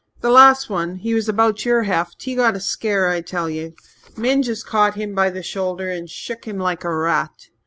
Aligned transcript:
The 0.21 0.31
last 0.31 0.67
one 0.67 0.95
he 0.95 1.13
was 1.13 1.29
about 1.29 1.63
your 1.63 1.83
heft 1.83 2.23
he 2.23 2.33
got 2.33 2.55
a 2.55 2.59
scare, 2.59 3.09
I 3.09 3.21
tell 3.21 3.47
you. 3.51 3.75
Min 4.17 4.41
just 4.41 4.65
caught 4.65 4.95
him 4.95 5.13
by 5.13 5.29
the 5.29 5.43
shoulder 5.43 5.91
and 5.91 6.09
shook 6.09 6.45
him 6.45 6.57
like 6.57 6.83
a 6.83 6.89
rat! 6.91 7.49